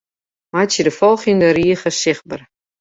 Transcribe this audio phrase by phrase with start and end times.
[0.55, 2.41] Meitsje de folgjende rige sichtber.